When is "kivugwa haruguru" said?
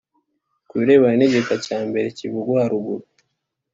2.17-3.03